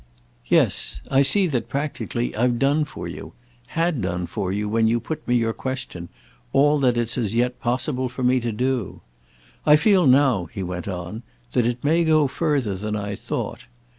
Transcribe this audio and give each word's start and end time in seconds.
"Yes; 0.47 0.99
I 1.11 1.21
see 1.21 1.45
that, 1.45 1.69
practically, 1.69 2.35
I've 2.35 2.57
done 2.57 2.85
for 2.85 3.07
you—had 3.07 4.01
done 4.01 4.25
for 4.25 4.51
you 4.51 4.67
when 4.67 4.87
you 4.87 4.99
put 4.99 5.27
me 5.27 5.35
your 5.35 5.53
question—all 5.53 6.79
that 6.79 6.97
it's 6.97 7.19
as 7.19 7.35
yet 7.35 7.59
possible 7.59 8.09
to 8.09 8.23
me 8.23 8.39
to 8.39 8.51
do. 8.51 9.01
I 9.63 9.75
feel 9.75 10.07
now," 10.07 10.45
he 10.45 10.63
went 10.63 10.87
on, 10.87 11.21
"that 11.51 11.67
it 11.67 11.83
may 11.83 12.03
go 12.03 12.25
further 12.25 12.73
than 12.73 12.95
I 12.95 13.13
thought. 13.15 13.65